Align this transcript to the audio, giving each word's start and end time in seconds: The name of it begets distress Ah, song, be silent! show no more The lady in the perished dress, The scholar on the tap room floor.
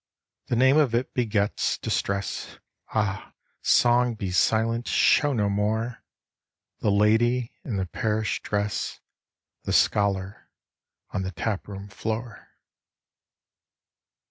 The 0.47 0.55
name 0.55 0.77
of 0.77 0.95
it 0.95 1.13
begets 1.13 1.77
distress 1.77 2.57
Ah, 2.91 3.35
song, 3.61 4.15
be 4.15 4.31
silent! 4.31 4.87
show 4.87 5.31
no 5.31 5.47
more 5.47 6.03
The 6.79 6.89
lady 6.89 7.51
in 7.63 7.77
the 7.77 7.85
perished 7.85 8.41
dress, 8.41 8.99
The 9.61 9.73
scholar 9.73 10.49
on 11.11 11.21
the 11.21 11.29
tap 11.29 11.67
room 11.67 11.87
floor. 11.87 12.47